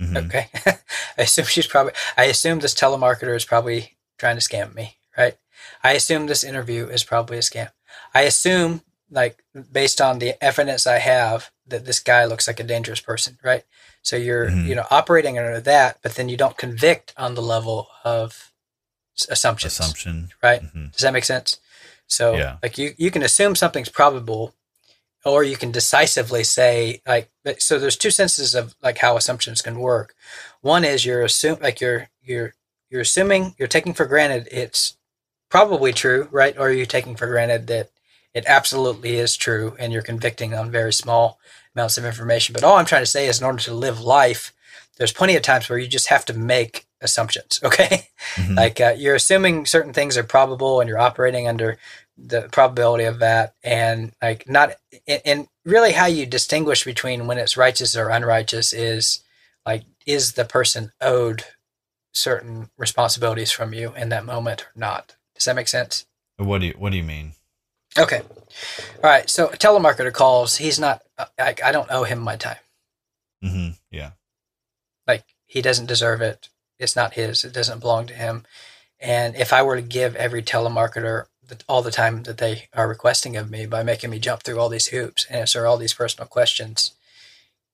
Mhm. 0.00 0.26
Okay. 0.26 0.48
I 1.18 1.22
assume 1.22 1.46
she's 1.46 1.66
probably, 1.66 1.92
I 2.16 2.24
assume 2.24 2.60
this 2.60 2.74
telemarketer 2.74 3.34
is 3.36 3.44
probably 3.44 3.96
trying 4.18 4.36
to 4.38 4.42
scam 4.42 4.74
me, 4.74 4.96
right? 5.18 5.36
I 5.82 5.92
assume 5.92 6.26
this 6.26 6.44
interview 6.44 6.86
is 6.86 7.04
probably 7.04 7.36
a 7.38 7.40
scam. 7.40 7.70
I 8.14 8.22
assume, 8.22 8.82
like, 9.10 9.42
based 9.72 10.00
on 10.00 10.18
the 10.18 10.42
evidence 10.42 10.86
I 10.86 10.98
have, 10.98 11.50
that 11.66 11.84
this 11.84 12.00
guy 12.00 12.24
looks 12.24 12.46
like 12.46 12.60
a 12.60 12.64
dangerous 12.64 13.00
person, 13.00 13.38
right? 13.42 13.64
So 14.02 14.16
you're, 14.16 14.48
Mhm. 14.50 14.66
you 14.66 14.74
know, 14.74 14.86
operating 14.90 15.38
under 15.38 15.60
that, 15.60 15.98
but 16.02 16.14
then 16.14 16.28
you 16.28 16.36
don't 16.36 16.56
convict 16.58 17.12
on 17.16 17.34
the 17.34 17.42
level 17.42 17.88
of 18.04 18.52
assumptions, 19.28 19.78
Assumption. 19.78 20.32
right? 20.42 20.62
Mhm. 20.62 20.92
Does 20.92 21.00
that 21.02 21.12
make 21.12 21.24
sense? 21.24 21.58
So, 22.06 22.36
Yeah. 22.36 22.56
like, 22.62 22.78
you, 22.78 22.94
you 22.98 23.10
can 23.10 23.22
assume 23.22 23.54
something's 23.56 23.88
probable, 23.88 24.54
or 25.24 25.44
you 25.44 25.56
can 25.56 25.70
decisively 25.70 26.44
say, 26.44 27.00
like, 27.06 27.30
so 27.58 27.78
there's 27.78 27.96
two 27.96 28.10
senses 28.10 28.54
of 28.54 28.74
like 28.82 28.98
how 28.98 29.16
assumptions 29.16 29.62
can 29.62 29.78
work. 29.78 30.14
One 30.60 30.84
is 30.84 31.04
you're 31.04 31.22
assume 31.22 31.58
like 31.60 31.80
you're 31.80 32.08
you're 32.22 32.54
you're 32.90 33.00
assuming 33.02 33.54
you're 33.58 33.68
taking 33.68 33.94
for 33.94 34.06
granted 34.06 34.48
it's 34.50 34.96
probably 35.50 35.92
true, 35.92 36.28
right? 36.30 36.56
Or 36.58 36.70
you're 36.70 36.86
taking 36.86 37.16
for 37.16 37.26
granted 37.26 37.66
that 37.68 37.90
it 38.34 38.44
absolutely 38.46 39.16
is 39.16 39.36
true, 39.36 39.76
and 39.78 39.92
you're 39.92 40.02
convicting 40.02 40.54
on 40.54 40.70
very 40.70 40.92
small 40.92 41.38
amounts 41.74 41.98
of 41.98 42.04
information. 42.04 42.52
But 42.54 42.64
all 42.64 42.76
I'm 42.78 42.86
trying 42.86 43.02
to 43.02 43.06
say 43.10 43.26
is, 43.26 43.38
in 43.40 43.44
order 43.46 43.58
to 43.64 43.74
live 43.74 44.00
life, 44.00 44.52
there's 44.96 45.12
plenty 45.12 45.36
of 45.36 45.42
times 45.42 45.68
where 45.68 45.78
you 45.78 45.86
just 45.86 46.08
have 46.08 46.24
to 46.26 46.32
make 46.34 46.86
assumptions. 47.02 47.60
Okay, 47.64 48.08
Mhm. 48.36 48.56
like 48.56 48.80
uh, 48.80 48.94
you're 48.96 49.14
assuming 49.16 49.66
certain 49.66 49.92
things 49.92 50.16
are 50.16 50.22
probable, 50.24 50.80
and 50.80 50.88
you're 50.88 50.98
operating 50.98 51.46
under 51.46 51.76
the 52.24 52.48
probability 52.52 53.04
of 53.04 53.18
that, 53.20 53.54
and 53.64 54.12
like 54.22 54.48
not 54.48 54.76
and, 55.08 55.22
and 55.24 55.48
really 55.64 55.92
how 55.92 56.06
you 56.06 56.26
distinguish 56.26 56.84
between 56.84 57.26
when 57.26 57.38
it's 57.38 57.56
righteous 57.56 57.96
or 57.96 58.10
unrighteous 58.10 58.72
is 58.72 59.22
like 59.66 59.84
is 60.06 60.34
the 60.34 60.44
person 60.44 60.92
owed 61.00 61.44
certain 62.14 62.70
responsibilities 62.78 63.52
from 63.52 63.74
you 63.74 63.94
in 63.94 64.10
that 64.10 64.24
moment 64.26 64.62
or 64.62 64.72
not? 64.76 65.16
Does 65.34 65.46
that 65.46 65.56
make 65.56 65.68
sense? 65.68 66.06
What 66.38 66.60
do 66.60 66.68
you 66.68 66.74
What 66.78 66.92
do 66.92 66.98
you 66.98 67.04
mean? 67.04 67.34
okay. 67.98 68.22
All 69.02 69.10
right. 69.10 69.28
So 69.30 69.48
a 69.48 69.56
telemarketer 69.56 70.12
calls. 70.12 70.56
He's 70.58 70.78
not 70.80 71.02
I, 71.38 71.54
I 71.64 71.72
don't 71.72 71.90
owe 71.90 72.04
him 72.04 72.20
my 72.20 72.36
time. 72.36 72.58
Mm-hmm. 73.44 73.70
Yeah. 73.90 74.12
like 75.06 75.24
he 75.46 75.62
doesn't 75.62 75.86
deserve 75.86 76.20
it. 76.22 76.48
It's 76.78 76.96
not 76.96 77.14
his. 77.14 77.44
It 77.44 77.52
doesn't 77.52 77.80
belong 77.80 78.06
to 78.06 78.14
him. 78.14 78.44
And 79.00 79.36
if 79.36 79.52
i 79.52 79.62
were 79.62 79.76
to 79.76 79.82
give 79.82 80.16
every 80.16 80.42
telemarketer 80.42 81.26
the, 81.52 81.64
all 81.68 81.82
the 81.82 81.90
time 81.90 82.24
that 82.24 82.38
they 82.38 82.68
are 82.74 82.88
requesting 82.88 83.36
of 83.36 83.50
me 83.50 83.66
by 83.66 83.82
making 83.82 84.10
me 84.10 84.18
jump 84.18 84.42
through 84.42 84.58
all 84.58 84.68
these 84.68 84.88
hoops 84.88 85.26
and 85.26 85.40
answer 85.40 85.66
all 85.66 85.76
these 85.76 85.94
personal 85.94 86.26
questions. 86.26 86.92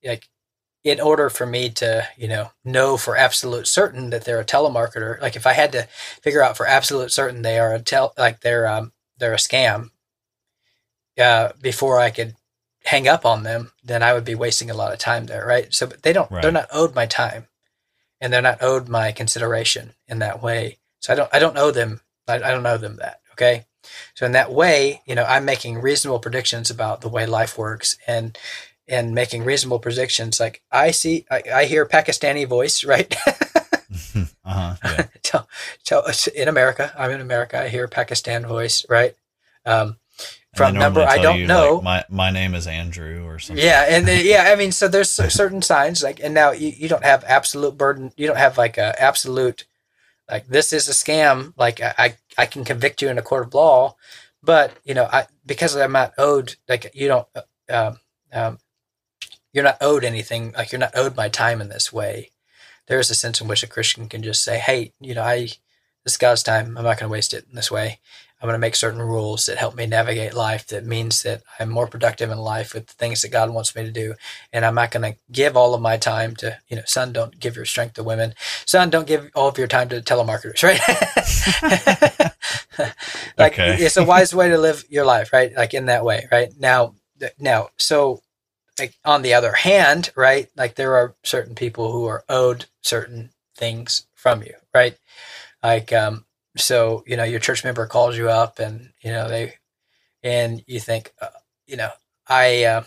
Like 0.05 0.29
in 0.85 1.01
order 1.01 1.29
for 1.29 1.47
me 1.47 1.69
to 1.69 2.07
you 2.17 2.29
know 2.29 2.51
know 2.65 2.97
for 2.97 3.17
absolute 3.17 3.67
certain 3.67 4.11
that 4.11 4.25
they're 4.25 4.41
a 4.41 4.45
telemarketer 4.45 5.21
like 5.21 5.37
if 5.37 5.47
i 5.47 5.53
had 5.53 5.73
to 5.73 5.87
figure 6.23 6.43
out 6.43 6.57
for 6.57 6.67
absolute 6.67 7.11
certain 7.11 7.43
they 7.43 7.59
are 7.59 7.75
a 7.75 7.81
tel 7.81 8.13
like 8.17 8.41
they're 8.41 8.67
um 8.67 8.93
they're 9.19 9.35
a 9.35 9.37
scam 9.37 9.91
uh 11.21 11.51
before 11.61 11.99
i 11.99 12.11
could 12.11 12.35
hang 12.85 13.09
up 13.09 13.27
on 13.27 13.43
them 13.43 13.73
then 13.83 14.03
i 14.03 14.13
would 14.13 14.25
be 14.25 14.35
wasting 14.35 14.71
a 14.71 14.75
lot 14.75 14.93
of 14.93 14.99
time 14.99 15.27
there 15.27 15.45
right? 15.47 15.75
So 15.75 15.87
but 15.87 16.03
they 16.03 16.13
don't 16.13 16.31
they're 16.43 16.53
not 16.53 16.69
owed 16.73 16.95
my 16.95 17.07
time 17.07 17.47
and 18.21 18.33
they're 18.33 18.41
not 18.41 18.63
owed 18.63 18.89
my 18.89 19.13
consideration 19.13 19.95
in 20.07 20.21
that 20.21 20.43
way. 20.43 20.79
So 21.01 21.13
i 21.13 21.17
don't 21.17 21.35
i 21.35 21.39
don't 21.39 21.59
owe 21.59 21.71
them 21.73 22.01
i, 22.29 22.37
I 22.37 22.51
don't 22.51 22.67
owe 22.67 22.79
them 22.79 22.97
that 22.97 23.21
okay 23.33 23.67
so 24.15 24.27
in 24.27 24.33
that 24.33 24.53
way 24.53 25.03
you 25.07 25.15
know 25.15 25.25
i'm 25.25 25.45
making 25.45 25.81
reasonable 25.81 26.19
predictions 26.19 26.71
about 26.71 27.01
the 27.01 27.09
way 27.09 27.27
life 27.27 27.57
works 27.59 27.97
and 28.07 28.39
and 28.87 29.15
making 29.15 29.45
reasonable 29.45 29.79
predictions 29.79 30.41
like 30.41 30.63
i 30.73 30.91
see 30.91 31.25
i, 31.31 31.43
I 31.55 31.65
hear 31.65 31.87
pakistani 31.87 32.47
voice 32.47 32.85
right 32.85 33.15
uh 34.17 34.25
huh. 34.45 34.75
Yeah. 34.85 35.07
tell, 35.23 35.49
tell, 35.85 36.05
in 36.35 36.49
america 36.49 36.93
i'm 36.97 37.11
in 37.11 37.21
america 37.21 37.61
i 37.61 37.69
hear 37.69 37.89
pakistan 37.89 38.47
voice 38.47 38.85
right 38.89 39.15
um, 39.67 39.97
from 40.55 40.75
number 40.75 41.03
i 41.03 41.19
don't 41.19 41.41
you, 41.41 41.47
know 41.47 41.75
like, 41.75 41.85
my 41.85 42.05
my 42.09 42.31
name 42.31 42.55
is 42.55 42.67
Andrew 42.67 43.25
or 43.27 43.39
something. 43.39 43.65
yeah 43.65 43.87
and 43.89 44.07
then, 44.07 44.25
yeah 44.25 44.51
i 44.53 44.57
mean 44.57 44.73
so 44.73 44.89
there's 44.89 45.11
certain 45.35 45.63
signs 45.63 46.03
like 46.03 46.21
and 46.21 46.35
now 46.35 46.51
you, 46.53 46.69
you 46.69 46.89
don't 46.89 47.05
have 47.05 47.25
absolute 47.25 47.77
burden 47.77 48.13
you 48.17 48.27
don't 48.27 48.39
have 48.39 48.59
like 48.59 48.77
a 48.79 49.01
absolute 49.03 49.65
like 50.31 50.47
this 50.49 50.73
is 50.73 50.89
a 50.89 50.93
scam. 50.93 51.53
Like 51.57 51.81
I, 51.81 52.17
I 52.37 52.47
can 52.47 52.65
convict 52.65 53.03
you 53.03 53.09
in 53.09 53.19
a 53.19 53.23
court 53.23 53.47
of 53.47 53.55
law 53.55 53.97
but 54.41 54.73
you 54.85 54.95
know 54.95 55.09
i 55.13 55.27
because 55.45 55.75
i'm 55.75 55.91
not 55.91 56.13
owed 56.17 56.55
like 56.69 56.93
you 56.95 57.09
don't 57.09 57.27
uh, 57.35 57.43
um, 57.71 57.99
um, 58.33 58.59
you're 59.53 59.65
not 59.65 59.79
owed 59.81 60.05
anything. 60.05 60.53
Like 60.53 60.73
you're 60.73 60.79
not 60.79 60.97
owed 60.97 61.17
my 61.17 61.29
time 61.29 61.61
in 61.61 61.69
this 61.69 61.93
way. 61.93 62.31
There 62.87 62.99
is 62.99 63.11
a 63.11 63.15
sense 63.15 63.41
in 63.41 63.49
which 63.49 63.63
a 63.63 63.67
christian 63.67 64.09
can 64.09 64.23
just 64.23 64.43
say 64.43 64.59
hey 64.59 64.93
you 65.01 65.15
know 65.15 65.23
i 65.23 65.49
this 66.05 66.15
is 66.15 66.17
god's 66.17 66.43
time. 66.43 66.79
I'm 66.79 66.85
not 66.85 66.99
going 66.99 67.09
to 67.09 67.09
waste 67.09 67.35
it 67.35 67.45
in 67.49 67.55
this 67.55 67.71
way 67.71 68.01
I'm 68.41 68.47
going 68.47 68.55
to 68.55 68.59
make 68.59 68.77
certain 68.77 69.03
rules 69.03 69.47
that 69.47 69.59
help 69.59 69.75
me 69.75 69.87
navigate 69.87 70.33
life 70.35 70.67
that 70.69 70.87
means 70.87 71.23
that 71.23 71.43
I'm 71.59 71.71
more 71.71 71.89
productive 71.89 72.31
in 72.31 72.39
life 72.39 72.73
with 72.73 72.87
the 72.87 72.93
things 72.95 73.23
that 73.23 73.33
God 73.33 73.51
wants 73.51 73.75
me 73.75 73.83
to 73.85 73.91
do. 73.91 74.15
And 74.53 74.65
I'm 74.65 74.77
not 74.77 74.93
going 74.93 75.13
to 75.13 75.19
give 75.33 75.57
all 75.57 75.75
of 75.75 75.81
my 75.81 75.97
time 75.97 76.37
to, 76.37 76.57
you 76.69 76.77
know, 76.77 76.83
son, 76.87 77.13
don't 77.13 77.39
give 77.41 77.57
your 77.57 77.65
strength 77.65 77.95
to 77.95 78.05
women. 78.05 78.35
Son, 78.65 78.91
don't 78.91 79.07
give 79.09 79.31
all 79.35 79.49
of 79.49 79.59
your 79.59 79.67
time 79.67 79.89
to 79.89 80.01
telemarketers, 80.01 80.63
right? 80.63 80.81
like 83.39 83.55
Okay. 83.55 83.77
it's 83.81 83.97
a 83.97 84.05
wise 84.05 84.35
way 84.35 84.49
to 84.49 84.59
live 84.59 84.85
your 84.89 85.05
life, 85.05 85.33
right? 85.33 85.53
Like 85.57 85.75
in 85.75 85.87
that 85.87 86.05
way, 86.05 86.29
right? 86.31 86.53
Now, 86.59 86.95
now, 87.39 87.71
so 87.77 88.23
like 88.79 88.95
on 89.05 89.23
the 89.23 89.35
other 89.35 89.53
hand, 89.53 90.11
right? 90.17 90.49
Like 90.57 90.77
there 90.77 90.95
are 90.95 91.17
certain 91.25 91.55
people 91.55 91.91
who 91.93 92.07
are 92.07 92.25
owed 92.29 92.67
certain 92.83 93.31
things 93.57 94.07
from 94.15 94.43
you, 94.43 94.55
right? 94.75 94.97
Like, 95.63 95.93
um, 95.93 96.25
so 96.57 97.05
you 97.07 97.17
know, 97.17 97.25
your 97.25 97.41
church 97.41 97.65
member 97.65 97.87
calls 97.87 98.17
you 98.17 98.29
up, 98.29 98.59
and 98.59 98.91
you 99.01 99.11
know 99.11 99.29
they, 99.29 99.55
and 100.23 100.63
you 100.67 100.81
think, 100.81 101.13
uh, 101.21 101.29
you 101.67 101.77
know, 101.77 101.91
I, 102.27 102.65
uh, 102.65 102.83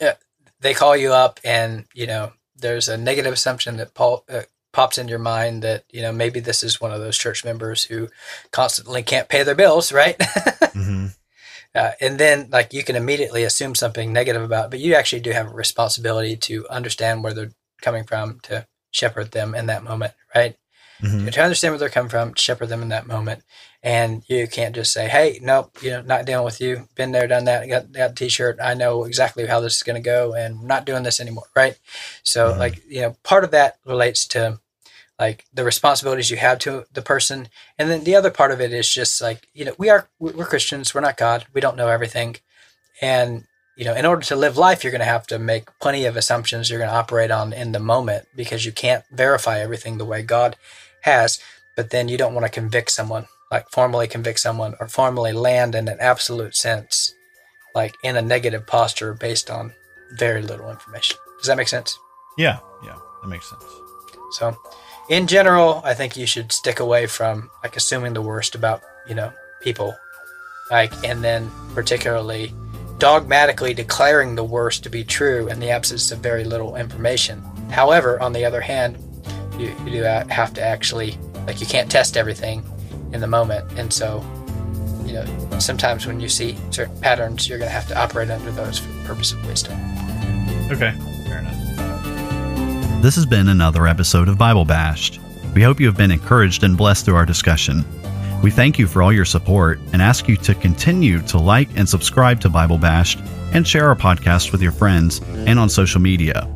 uh, 0.00 0.12
they 0.60 0.74
call 0.74 0.96
you 0.96 1.12
up, 1.12 1.40
and 1.44 1.84
you 1.94 2.06
know, 2.06 2.32
there's 2.56 2.88
a 2.88 2.96
negative 2.96 3.32
assumption 3.32 3.76
that 3.78 3.94
Paul. 3.94 4.24
Uh, 4.28 4.42
pops 4.72 4.98
in 4.98 5.08
your 5.08 5.18
mind 5.18 5.62
that 5.62 5.82
you 5.90 6.00
know 6.00 6.12
maybe 6.12 6.38
this 6.38 6.62
is 6.62 6.80
one 6.80 6.92
of 6.92 7.00
those 7.00 7.18
church 7.18 7.44
members 7.44 7.82
who 7.82 8.08
constantly 8.52 9.02
can't 9.02 9.28
pay 9.28 9.42
their 9.42 9.56
bills 9.56 9.92
right 9.92 10.16
hmm 10.72 11.06
uh, 11.74 11.90
and 12.00 12.18
then 12.18 12.48
like 12.50 12.72
you 12.72 12.82
can 12.82 12.96
immediately 12.96 13.44
assume 13.44 13.74
something 13.74 14.12
negative 14.12 14.42
about 14.42 14.66
it, 14.66 14.70
but 14.70 14.80
you 14.80 14.94
actually 14.94 15.20
do 15.20 15.30
have 15.30 15.46
a 15.46 15.54
responsibility 15.54 16.36
to 16.36 16.68
understand 16.68 17.22
where 17.22 17.32
they're 17.34 17.52
coming 17.80 18.04
from 18.04 18.40
to 18.42 18.66
shepherd 18.90 19.30
them 19.30 19.54
in 19.54 19.66
that 19.66 19.84
moment 19.84 20.12
right 20.34 20.56
hmm 21.00 21.26
to 21.28 21.42
understand 21.42 21.72
where 21.72 21.78
they're 21.78 21.88
coming 21.88 22.10
from 22.10 22.34
shepherd 22.34 22.68
them 22.68 22.82
in 22.82 22.88
that 22.88 23.06
moment. 23.06 23.42
And 23.82 24.22
you 24.28 24.46
can't 24.48 24.74
just 24.74 24.92
say 24.92 25.08
hey 25.08 25.38
nope 25.42 25.76
you 25.82 25.90
know 25.90 26.02
not 26.02 26.26
dealing 26.26 26.44
with 26.44 26.60
you. 26.60 26.88
Been 26.96 27.12
there 27.12 27.26
done 27.28 27.44
that 27.46 27.68
got 27.68 27.92
got 27.92 28.16
T-shirt. 28.16 28.58
i 28.62 28.74
know 28.74 29.04
exactly 29.04 29.46
how 29.46 29.60
this 29.60 29.76
is 29.76 29.82
going 29.82 30.02
to 30.02 30.10
go 30.14 30.34
and 30.34 30.60
we're 30.60 30.66
not 30.66 30.86
doing 30.86 31.02
this 31.02 31.20
anymore 31.20 31.46
right? 31.56 31.78
So 32.22 32.52
Mhm. 32.52 32.58
like 32.58 32.82
you 32.88 33.02
know 33.02 33.16
part 33.22 33.44
of 33.44 33.50
that 33.52 33.76
relates 33.86 34.26
to 34.28 34.60
like 35.18 35.46
the 35.52 35.64
responsibilities 35.64 36.30
you 36.30 36.38
have 36.38 36.58
to 36.60 36.86
the 36.92 37.02
person. 37.02 37.48
And 37.78 37.90
then 37.90 38.04
the 38.04 38.16
other 38.16 38.30
part 38.30 38.52
of 38.52 38.60
it 38.60 38.72
is 38.72 38.88
just 38.92 39.20
like 39.20 39.48
you 39.54 39.64
know 39.64 39.74
we 39.78 39.90
are 39.90 40.08
we're 40.18 40.46
christians. 40.46 40.94
We're 40.94 41.02
not 41.02 41.16
god. 41.18 41.46
We 41.54 41.60
don't 41.60 41.76
know 41.76 41.88
everything. 41.88 42.36
And 43.00 43.46
you 43.76 43.84
know 43.84 43.94
in 43.94 44.06
order 44.06 44.22
to 44.22 44.36
live 44.36 44.58
life 44.58 44.84
you're 44.84 44.90
going 44.92 45.00
to 45.00 45.04
have 45.16 45.26
to 45.28 45.38
make 45.38 45.68
plenty 45.80 46.04
of 46.06 46.16
assumptions 46.16 46.70
you're 46.70 46.80
going 46.80 46.90
to 46.90 46.96
operate 46.96 47.30
on 47.30 47.52
in 47.52 47.72
the 47.72 47.80
moment 47.80 48.26
because 48.36 48.66
you 48.66 48.72
can't 48.72 49.04
verify 49.12 49.60
everything 49.60 49.98
the 49.98 50.04
way 50.04 50.22
god 50.22 50.56
has 51.02 51.38
but 51.76 51.90
then 51.90 52.08
you 52.08 52.16
don't 52.18 52.34
want 52.34 52.44
to 52.46 52.52
convict 52.52 52.90
someone 52.90 53.26
like 53.50 53.68
formally 53.70 54.06
convict 54.06 54.40
someone 54.40 54.74
or 54.80 54.88
formally 54.88 55.32
land 55.32 55.74
in 55.74 55.88
an 55.88 55.98
absolute 56.00 56.54
sense 56.54 57.14
like 57.74 57.94
in 58.02 58.16
a 58.16 58.22
negative 58.22 58.66
posture 58.66 59.14
based 59.14 59.50
on 59.50 59.72
very 60.18 60.42
little 60.42 60.70
information 60.70 61.16
does 61.38 61.46
that 61.46 61.56
make 61.56 61.68
sense 61.68 61.98
Yeah, 62.38 62.58
yeah, 62.84 62.96
that 63.22 63.28
makes 63.28 63.48
sense. 63.48 63.64
so, 64.32 64.56
in 65.08 65.26
general, 65.26 65.80
I 65.84 65.94
think 65.94 66.16
you 66.16 66.26
should 66.26 66.52
stick 66.52 66.78
away 66.80 67.06
from 67.06 67.50
like 67.64 67.76
assuming 67.76 68.12
the 68.14 68.22
worst 68.22 68.54
about, 68.54 68.82
you 69.08 69.14
know, 69.14 69.32
people. 69.60 69.96
Like, 70.70 70.92
and 71.04 71.22
then 71.24 71.50
particularly 71.74 72.54
dogmatically 72.98 73.74
declaring 73.74 74.36
the 74.36 74.44
worst 74.44 74.84
to 74.84 74.90
be 74.90 75.02
true 75.02 75.48
in 75.48 75.58
the 75.58 75.70
absence 75.70 76.12
of 76.12 76.20
very 76.20 76.44
little 76.44 76.76
information. 76.76 77.42
However, 77.70 78.20
on 78.22 78.32
the 78.32 78.44
other 78.44 78.60
hand, 78.60 78.96
you, 79.60 79.74
you 79.84 79.90
do 79.90 80.02
have 80.02 80.54
to 80.54 80.62
actually, 80.62 81.18
like, 81.46 81.60
you 81.60 81.66
can't 81.66 81.90
test 81.90 82.16
everything 82.16 82.64
in 83.12 83.20
the 83.20 83.26
moment. 83.26 83.70
And 83.78 83.92
so, 83.92 84.24
you 85.04 85.12
know, 85.12 85.58
sometimes 85.58 86.06
when 86.06 86.20
you 86.20 86.28
see 86.28 86.56
certain 86.70 86.98
patterns, 87.00 87.48
you're 87.48 87.58
going 87.58 87.68
to 87.68 87.74
have 87.74 87.88
to 87.88 87.98
operate 87.98 88.30
under 88.30 88.50
those 88.50 88.78
for 88.78 88.90
the 88.90 89.04
purpose 89.04 89.32
of 89.32 89.44
wisdom. 89.46 89.78
Okay, 90.70 90.92
fair 91.26 91.38
enough. 91.40 93.02
This 93.02 93.14
has 93.16 93.26
been 93.26 93.48
another 93.48 93.86
episode 93.86 94.28
of 94.28 94.38
Bible 94.38 94.64
Bashed. 94.64 95.20
We 95.54 95.62
hope 95.62 95.80
you 95.80 95.86
have 95.86 95.96
been 95.96 96.12
encouraged 96.12 96.62
and 96.62 96.76
blessed 96.76 97.04
through 97.04 97.16
our 97.16 97.26
discussion. 97.26 97.84
We 98.42 98.50
thank 98.50 98.78
you 98.78 98.86
for 98.86 99.02
all 99.02 99.12
your 99.12 99.24
support 99.24 99.80
and 99.92 100.00
ask 100.00 100.28
you 100.28 100.36
to 100.36 100.54
continue 100.54 101.20
to 101.22 101.38
like 101.38 101.68
and 101.76 101.88
subscribe 101.88 102.40
to 102.42 102.48
Bible 102.48 102.78
Bashed 102.78 103.18
and 103.52 103.66
share 103.66 103.88
our 103.88 103.96
podcast 103.96 104.52
with 104.52 104.62
your 104.62 104.72
friends 104.72 105.20
and 105.46 105.58
on 105.58 105.68
social 105.68 106.00
media. 106.00 106.48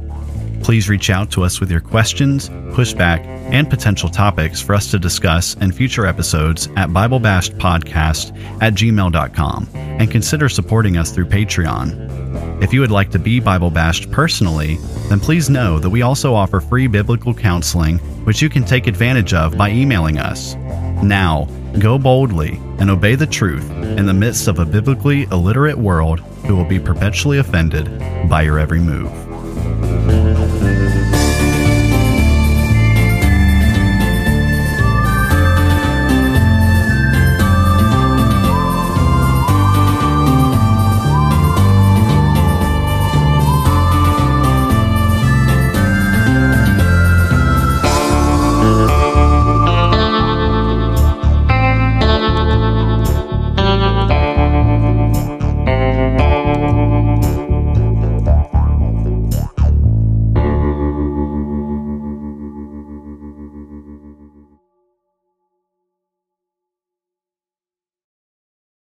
Please 0.65 0.89
reach 0.89 1.11
out 1.11 1.31
to 1.33 1.45
us 1.45 1.61
with 1.61 1.71
your 1.71 1.83
questions, 1.83 2.49
pushback, 2.49 3.23
and 3.53 3.69
potential 3.69 4.09
topics 4.09 4.63
for 4.63 4.75
us 4.75 4.91
to 4.91 4.99
discuss 4.99 5.55
in 5.57 5.71
future 5.71 6.07
episodes 6.07 6.69
at 6.77 6.89
BibleBashedPodcast 6.89 8.63
at 8.63 8.73
gmail.com 8.73 9.69
and 9.75 10.11
consider 10.11 10.49
supporting 10.49 10.97
us 10.97 11.13
through 11.13 11.27
Patreon. 11.27 12.63
If 12.63 12.73
you 12.73 12.81
would 12.81 12.91
like 12.91 13.11
to 13.11 13.19
be 13.19 13.41
Bible 13.41 13.71
bashed 13.71 14.11
personally, 14.11 14.79
then 15.11 15.21
please 15.21 15.51
know 15.51 15.79
that 15.79 15.91
we 15.91 16.01
also 16.01 16.33
offer 16.33 16.61
free 16.61 16.87
biblical 16.87 17.35
counseling, 17.35 17.99
which 18.25 18.41
you 18.41 18.49
can 18.49 18.65
take 18.65 18.87
advantage 18.87 19.35
of 19.35 19.59
by 19.59 19.71
emailing 19.71 20.19
us. 20.19 20.55
Now, 21.05 21.45
go 21.79 21.99
boldly 21.99 22.59
and 22.79 22.89
obey 22.89 23.17
the 23.17 23.27
truth 23.27 23.71
in 23.71 24.07
the 24.07 24.15
midst 24.15 24.49
of 24.49 24.59
a 24.59 24.65
biblically 24.65 25.25
illiterate 25.25 25.77
world 25.77 26.21
who 26.47 26.57
will 26.57 26.65
be 26.65 26.81
perpetually 26.81 27.37
offended 27.37 27.87
by 28.31 28.41
your 28.43 28.59
every 28.59 28.81
move. 28.81 29.34